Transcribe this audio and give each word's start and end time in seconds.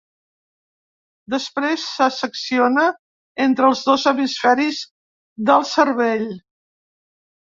Després, 1.33 1.83
se 1.97 2.05
secciona 2.15 2.85
entre 3.45 3.69
els 3.73 3.83
dos 3.89 4.05
hemisferis 4.13 4.79
del 5.51 5.67
cervell. 5.75 6.27